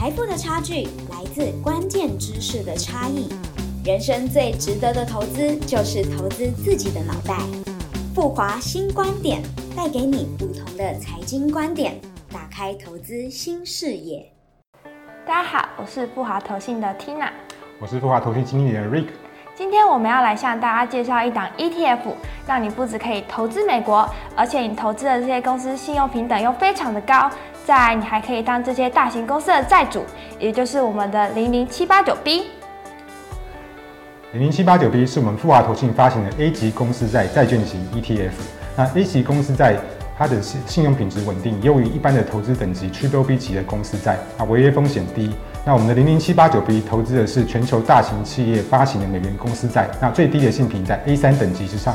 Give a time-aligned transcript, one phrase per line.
[0.00, 3.28] 财富的差距来自关键知识的差异。
[3.84, 7.36] 人生最值得的投资就是投资自己的脑袋。
[8.14, 9.42] 富华新观点
[9.76, 12.00] 带给你不同的财经观点，
[12.32, 14.26] 打开投资新视野。
[15.26, 17.28] 大家好，我是富华投信的 Tina，
[17.78, 19.08] 我是富华投信经理人 Rick。
[19.54, 21.98] 今天我们要来向大家介绍一档 ETF，
[22.46, 27.30] 让你不只可以投资美国，而且你投资的这些公司信用平等又非常的高。
[27.66, 30.04] 再来，你还可以当这些大型公司的债主，
[30.38, 32.46] 也就是我们的零零七八九 B。
[34.32, 38.30] 零零七八九 B 是我们富华投信发行的 A 级公司债债券型 ETF。
[38.76, 39.76] 那 A 级公司债
[40.16, 45.32] 它的信信用品质稳定，优于一般的投资等级 Triple B 级的公司债，啊，违约风险低。
[45.64, 51.94] 那我们的零零七八九 B 投资的是全球大型企业发行的美元公司债，那最低的信评在 A 三等级之上。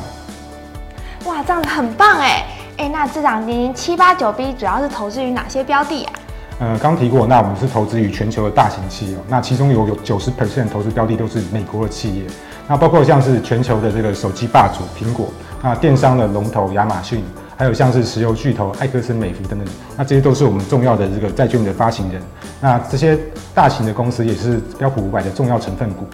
[1.25, 2.45] 哇，这样子很棒哎
[2.77, 6.13] 哎，那这档零零七八九 B 主要是投资于哪些标的啊？
[6.59, 12.25] 呃，刚提过，那我们是投资于全球的大型企业，那其中有有九十 percent 投资标的都是美国的企业，
[12.67, 15.29] 那包括像是全球的这个手机霸主苹果，
[15.61, 17.23] 那电商的龙头亚马逊，
[17.55, 22.21] 还有像是石油巨头埃克森美孚等等，那这些都是我们重要的这个债券的发行人，
[22.59, 23.17] 那这些
[23.53, 26.05] 大型的公司也是标普五百的重要成分股。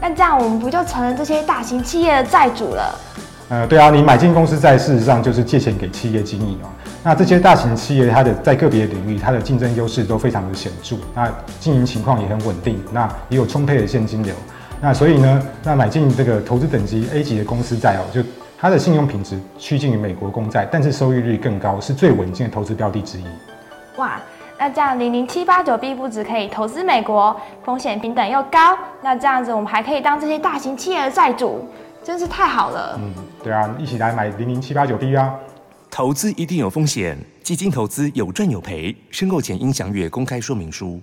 [0.00, 2.98] 那这样我们不就成了这些大型企业的债主了？
[3.50, 6.70] 呃，对啊，你买进公司债，事实上就是借钱给企业经营哦。
[7.02, 14.32] 那这些大型企业，它的在个别领域，它的竞争优势都非常的显著，那经营情况也很稳定，那也有充沛的现金流。
[14.80, 18.22] 那所以呢，那买进这个投资等级 A 级的公司债哦，就
[18.56, 23.24] 它的信用品质趋近于美国公债，但是收益率更高，是最稳健的投资标的之一。
[23.96, 24.20] 哇，
[24.56, 27.34] 那这样零零七八九 B 不止可以投资美国，
[27.64, 31.68] 风险平等又高，那这样子我们还可以当这些大型企业的债主。
[32.02, 32.98] 真是太好了。
[33.00, 33.12] 嗯，
[33.42, 35.34] 对啊，一起来买零零七八九 D 啊！
[35.90, 41.00] 投资一定有风险，基金投资有赚有赔，申购前应详阅公开说明书。